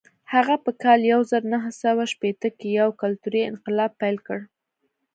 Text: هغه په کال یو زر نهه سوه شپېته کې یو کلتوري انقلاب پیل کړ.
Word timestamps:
هغه 0.33 0.55
په 0.63 0.71
کال 0.83 0.99
یو 1.13 1.21
زر 1.31 1.43
نهه 1.53 1.71
سوه 1.83 2.03
شپېته 2.13 2.49
کې 2.57 2.67
یو 2.79 2.89
کلتوري 3.01 3.41
انقلاب 3.51 3.91
پیل 4.01 4.17
کړ. 4.27 4.39